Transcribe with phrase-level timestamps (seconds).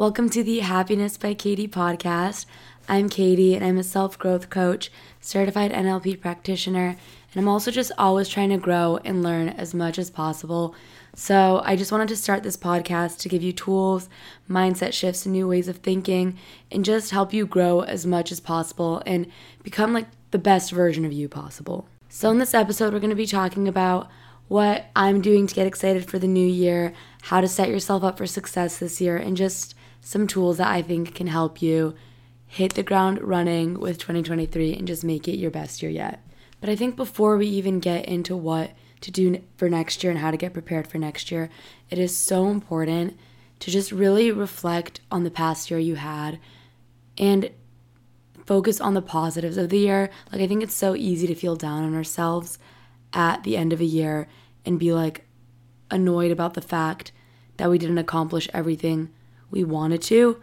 [0.00, 2.46] Welcome to the Happiness by Cady podcast.
[2.88, 7.92] I'm Cady and I'm a self growth coach, certified NLP practitioner, and I'm also just
[7.98, 10.74] always trying to grow and learn as much as possible.
[11.14, 14.08] So, I just wanted to start this podcast to give you tools,
[14.48, 16.38] mindset shifts, new ways of thinking,
[16.72, 19.26] and just help you grow as much as possible and
[19.62, 21.86] become like the best version of you possible.
[22.08, 24.08] So, in this episode, we're going to be talking about
[24.48, 26.94] what I'm doing to get excited for the new year,
[27.24, 30.82] how to set yourself up for success this year, and just some tools that I
[30.82, 31.94] think can help you
[32.46, 36.24] hit the ground running with 2023 and just make it your best year yet.
[36.60, 40.20] But I think before we even get into what to do for next year and
[40.20, 41.48] how to get prepared for next year,
[41.88, 43.16] it is so important
[43.60, 46.38] to just really reflect on the past year you had
[47.16, 47.50] and
[48.46, 50.10] focus on the positives of the year.
[50.32, 52.58] Like, I think it's so easy to feel down on ourselves
[53.12, 54.28] at the end of a year
[54.64, 55.26] and be like
[55.90, 57.12] annoyed about the fact
[57.58, 59.10] that we didn't accomplish everything
[59.50, 60.40] we wanted to,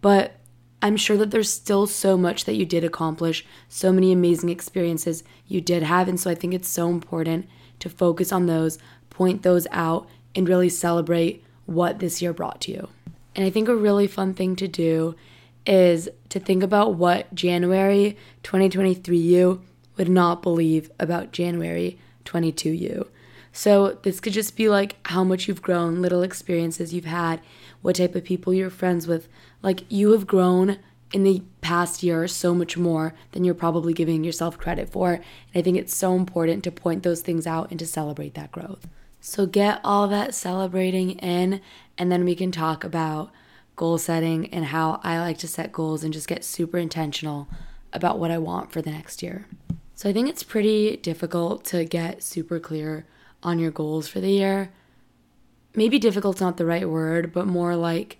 [0.00, 0.34] but
[0.80, 5.24] I'm sure that there's still so much that you did accomplish, so many amazing experiences
[5.46, 6.08] you did have.
[6.08, 7.48] And so I think it's so important
[7.80, 8.78] to focus on those,
[9.10, 12.88] point those out, and really celebrate what this year brought to you.
[13.34, 15.16] And I think a really fun thing to do
[15.66, 19.62] is to think about what January 2023 you
[19.96, 23.08] would not believe about January 22 you.
[23.58, 27.40] So this could just be like how much you've grown, little experiences you've had,
[27.82, 29.28] what type of people you're friends with.
[29.62, 30.78] Like you have grown
[31.12, 35.14] in the past year so much more than you're probably giving yourself credit for.
[35.14, 35.24] And
[35.56, 38.86] I think it's so important to point those things out and to celebrate that growth.
[39.20, 41.60] So get all that celebrating in,
[41.98, 43.32] and then we can talk about
[43.74, 47.48] goal setting and how I like to set goals and just get super intentional
[47.92, 49.46] about what I want for the next year.
[49.96, 53.04] So I think it's pretty difficult to get super clear
[53.42, 54.70] on your goals for the year.
[55.74, 58.18] Maybe difficult's not the right word, but more like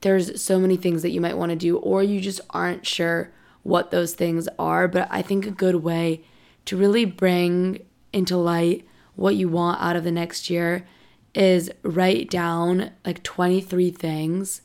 [0.00, 3.32] there's so many things that you might want to do, or you just aren't sure
[3.62, 4.86] what those things are.
[4.86, 6.22] But I think a good way
[6.66, 8.86] to really bring into light
[9.16, 10.86] what you want out of the next year
[11.34, 14.62] is write down like 23 things,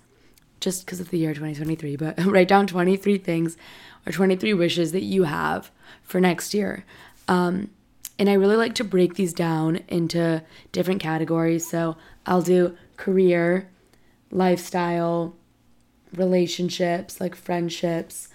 [0.60, 3.58] just because of the year 2023, but write down 23 things
[4.06, 5.72] or 23 wishes that you have
[6.04, 6.86] for next year.
[7.28, 7.70] Um,
[8.20, 10.44] and I really like to break these down into
[10.74, 11.68] different categories.
[11.68, 13.70] So I'll do career,
[14.30, 15.36] lifestyle,
[16.14, 18.28] relationships, like friendships,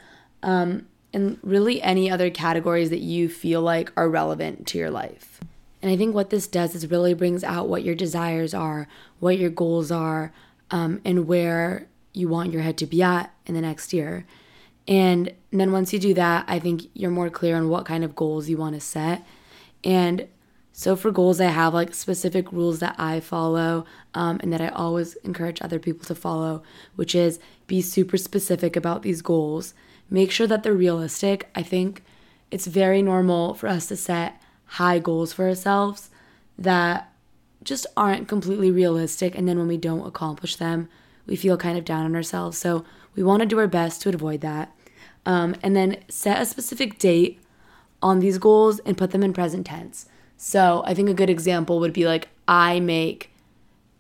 [0.43, 5.39] um, and really any other categories that you feel like are relevant to your life.
[5.83, 8.89] And I think what this does is really brings out what your desires are,
[9.21, 10.33] what your goals are,
[10.71, 14.25] um, and where you want your head to be at in the next year.
[14.89, 18.17] And then once you do that, I think you're more clear on what kind of
[18.17, 19.23] goals you want to set
[19.85, 20.27] and
[20.77, 24.69] so for goals, I have like specific rules that I follow um, and that I
[24.69, 26.65] always encourage other people to follow,
[26.97, 29.73] which is be super specific about these goals.
[30.11, 31.49] Make sure that they're realistic.
[31.55, 32.03] I think
[32.51, 36.11] it's very normal for us to set high goals for ourselves
[36.59, 37.13] that
[37.63, 39.39] just aren't completely realistic.
[39.39, 40.89] And then when we don't accomplish them,
[41.25, 42.59] we feel kind of down on ourselves.
[42.59, 42.85] So
[43.15, 44.75] we want to do our best to avoid that.
[45.25, 47.41] Um, and then set a specific date
[48.05, 50.07] on these goals and put them in present tense.
[50.37, 53.31] So I think a good example would be like, I make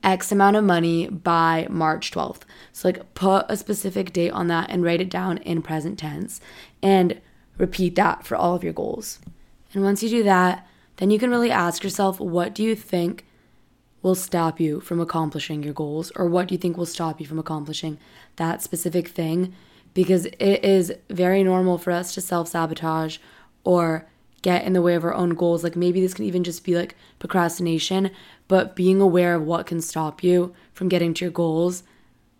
[0.04, 2.42] X amount of money by March 12th.
[2.72, 6.42] So, like, put a specific date on that and write it down in present tense
[6.82, 7.18] and
[7.56, 9.18] repeat that for all of your goals.
[9.72, 13.24] And once you do that, then you can really ask yourself, what do you think
[14.02, 16.12] will stop you from accomplishing your goals?
[16.14, 17.98] Or what do you think will stop you from accomplishing
[18.36, 19.54] that specific thing?
[19.94, 23.16] Because it is very normal for us to self sabotage
[23.64, 24.06] or
[24.42, 25.64] get in the way of our own goals.
[25.64, 28.10] Like maybe this can even just be like procrastination,
[28.46, 31.82] but being aware of what can stop you from getting to your goals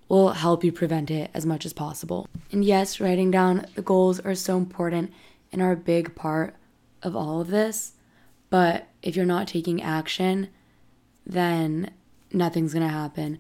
[0.09, 2.29] will help you prevent it as much as possible.
[2.53, 5.12] And yes, writing down the goals are so important
[5.51, 6.55] and are a big part
[7.03, 7.93] of all of this.
[8.51, 10.49] But if you're not taking action,
[11.27, 11.91] then
[12.33, 13.39] nothing's going to happen.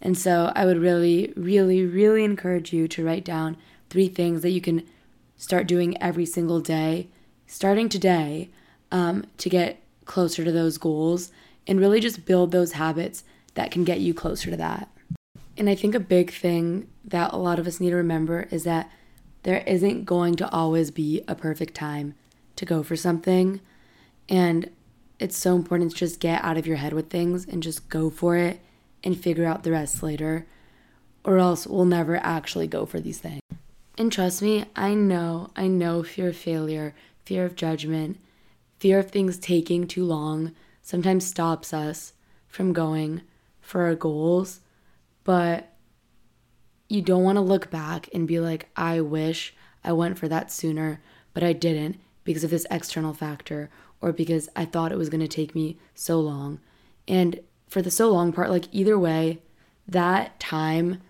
[0.00, 3.56] And so I would really, really, really encourage you to write down
[3.90, 4.86] three things that you can
[5.36, 7.08] start doing every single day
[7.54, 8.50] starting today
[8.90, 11.30] um, to get closer to those goals
[11.68, 13.22] and really just build those habits
[13.54, 14.88] that can get you closer to that.
[15.56, 18.64] And I think a big thing that a lot of us need to remember is
[18.64, 18.90] that
[19.44, 22.16] there isn't going to always be a perfect time
[22.56, 23.60] to go for something.
[24.28, 24.68] And
[25.20, 28.10] it's so important to just get out of your head with things and just go
[28.10, 28.58] for it
[29.04, 30.44] and figure out the rest later,
[31.22, 33.42] or else we'll never actually go for these things.
[33.96, 38.18] And trust me, I know, I know fear of failure fear of judgment,
[38.78, 42.12] fear of things taking too long sometimes stops us
[42.46, 43.22] from going
[43.60, 44.60] for our goals.
[45.24, 45.72] But
[46.88, 50.52] you don't want to look back and be like, I wish I went for that
[50.52, 51.00] sooner,
[51.32, 55.20] but I didn't because of this external factor or because I thought it was going
[55.22, 56.60] to take me so long.
[57.08, 59.40] And for the so long part, like either way,
[59.88, 61.00] that time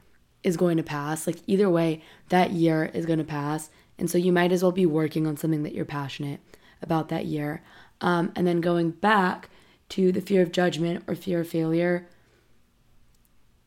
[0.42, 1.26] is going to pass.
[1.26, 3.70] Like either way, that year is going to pass.
[3.98, 6.40] And so you might as well be working on something that you're passionate
[6.82, 7.62] about that year.
[8.00, 9.48] Um, and then going back
[9.90, 12.08] to the fear of judgment or fear of failure,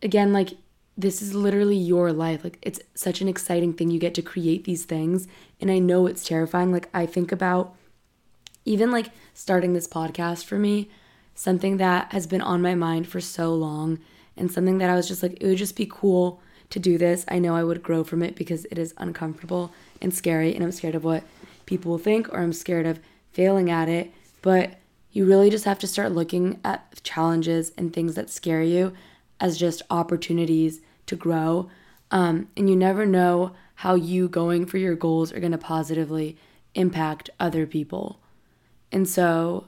[0.02, 0.52] again, like
[0.98, 2.44] this is literally your life.
[2.44, 3.92] Like it's such an exciting thing.
[3.92, 5.28] You get to create these things.
[5.62, 6.72] And I know it's terrifying.
[6.72, 7.76] Like I think about
[8.66, 10.90] even like starting this podcast for me,
[11.36, 14.00] something that has been on my mind for so long
[14.36, 17.24] and something that I was just like, it would just be cool to do this.
[17.28, 19.72] I know I would grow from it because it is uncomfortable
[20.02, 21.24] and scary, and I'm scared of what
[21.66, 23.00] people will think, or I'm scared of
[23.32, 24.12] failing at it.
[24.42, 24.76] But
[25.12, 28.94] you really just have to start looking at challenges and things that scare you
[29.40, 31.70] as just opportunities to grow.
[32.12, 36.38] Um, and you never know how you going for your goals are going to positively
[36.76, 38.20] impact other people.
[38.92, 39.68] And so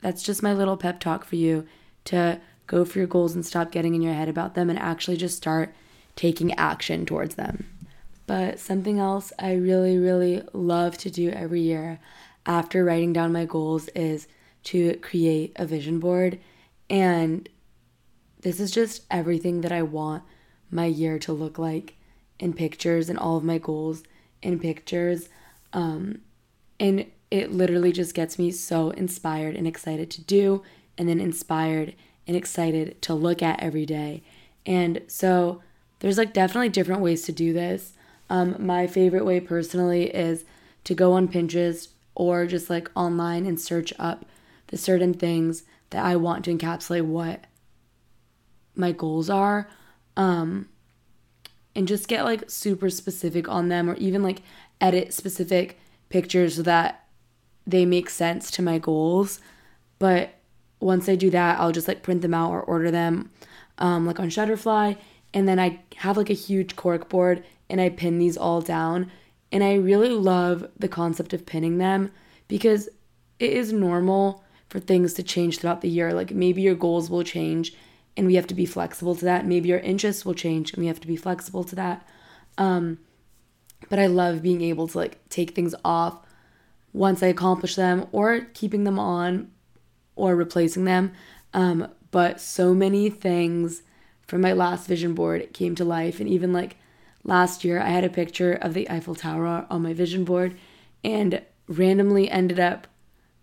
[0.00, 1.66] that's just my little pep talk for you
[2.06, 5.16] to go for your goals and stop getting in your head about them and actually
[5.16, 5.74] just start
[6.16, 7.66] taking action towards them.
[8.26, 12.00] But something else I really, really love to do every year
[12.46, 14.26] after writing down my goals is
[14.64, 16.38] to create a vision board.
[16.88, 17.48] And
[18.40, 20.22] this is just everything that I want
[20.70, 21.96] my year to look like
[22.38, 24.02] in pictures and all of my goals
[24.42, 25.28] in pictures.
[25.72, 26.20] Um,
[26.80, 30.62] and it literally just gets me so inspired and excited to do,
[30.96, 31.94] and then inspired
[32.26, 34.22] and excited to look at every day.
[34.64, 35.62] And so
[35.98, 37.92] there's like definitely different ways to do this.
[38.30, 40.44] Um, my favorite way personally is
[40.84, 44.24] to go on Pinterest or just like online and search up
[44.68, 47.44] the certain things that I want to encapsulate what
[48.74, 49.68] my goals are.
[50.16, 50.68] Um,
[51.74, 54.42] and just get like super specific on them or even like
[54.80, 55.78] edit specific
[56.08, 57.06] pictures so that
[57.66, 59.40] they make sense to my goals.
[59.98, 60.34] But
[60.80, 63.30] once I do that, I'll just like print them out or order them
[63.78, 64.96] um, like on Shutterfly.
[65.32, 69.10] And then I have like a huge cork board and I pin these all down.
[69.52, 72.10] And I really love the concept of pinning them
[72.48, 72.88] because
[73.38, 76.12] it is normal for things to change throughout the year.
[76.12, 77.74] Like maybe your goals will change
[78.16, 79.46] and we have to be flexible to that.
[79.46, 82.06] Maybe your interests will change and we have to be flexible to that.
[82.58, 82.98] Um,
[83.88, 86.20] but I love being able to like take things off
[86.92, 89.50] once I accomplish them or keeping them on
[90.16, 91.12] or replacing them.
[91.52, 93.82] Um, but so many things
[94.26, 96.20] from my last vision board came to life.
[96.20, 96.76] And even like
[97.24, 100.56] last year, I had a picture of the Eiffel Tower on my vision board
[101.02, 102.86] and randomly ended up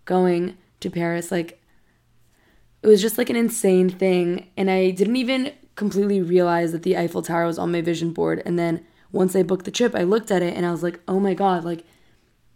[0.05, 1.31] going to Paris.
[1.31, 1.61] Like,
[2.81, 4.47] it was just like an insane thing.
[4.55, 8.41] And I didn't even completely realize that the Eiffel Tower was on my vision board.
[8.45, 10.99] And then once I booked the trip, I looked at it and I was like,
[11.07, 11.83] oh my God, like,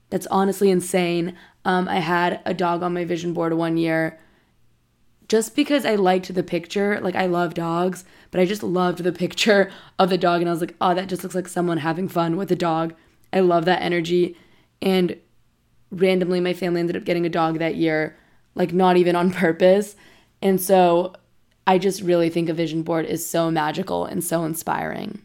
[0.10, 1.36] that's honestly insane.
[1.66, 4.20] Um, I had a dog on my vision board one year
[5.28, 7.00] just because I liked the picture.
[7.02, 10.42] Like, I love dogs, but I just loved the picture of the dog.
[10.42, 12.94] And I was like, oh, that just looks like someone having fun with a dog.
[13.34, 14.38] I love that energy.
[14.82, 15.18] And
[15.92, 18.18] randomly, my family ended up getting a dog that year,
[18.54, 19.96] like, not even on purpose.
[20.42, 21.14] And so
[21.68, 25.22] I just really think a vision board is so magical and so inspiring.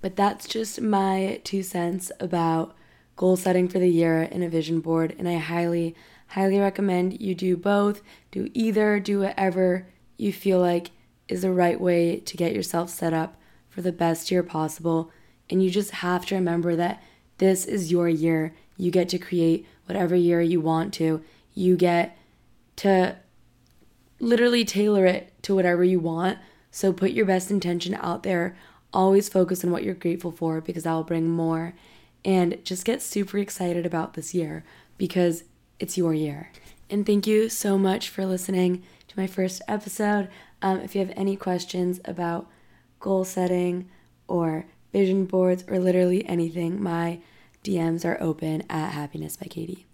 [0.00, 2.74] But that's just my two cents about
[3.18, 5.94] goal setting for the year in a vision board, and I highly,
[6.28, 8.02] highly recommend you do both.
[8.30, 10.90] Do either, do whatever you feel like
[11.28, 13.36] is the right way to get yourself set up
[13.68, 15.10] for the best year possible.
[15.50, 17.02] And you just have to remember that
[17.38, 18.54] this is your year.
[18.76, 21.22] You get to create whatever year you want to.
[21.54, 22.16] You get
[22.76, 23.16] to
[24.20, 26.38] literally tailor it to whatever you want.
[26.70, 28.56] So put your best intention out there.
[28.92, 31.74] Always focus on what you're grateful for because that will bring more
[32.24, 34.64] and just get super excited about this year
[34.96, 35.44] because
[35.78, 36.50] it's your year.
[36.90, 40.28] And thank you so much for listening to my first episode.
[40.62, 42.48] Um, if you have any questions about
[43.00, 43.88] goal setting
[44.26, 47.20] or vision boards or literally anything, my
[47.62, 49.87] DMs are open at Happiness by Cady.